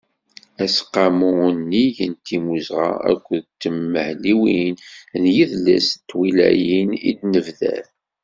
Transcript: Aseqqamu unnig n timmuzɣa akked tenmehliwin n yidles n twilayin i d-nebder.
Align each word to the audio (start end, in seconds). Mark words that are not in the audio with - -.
Aseqqamu 0.63 1.29
unnig 1.47 1.97
n 2.11 2.13
timmuzɣa 2.25 2.91
akked 3.11 3.43
tenmehliwin 3.61 4.75
n 5.21 5.23
yidles 5.35 5.87
n 5.93 5.97
twilayin 6.09 6.89
i 7.09 7.11
d-nebder. 7.19 7.83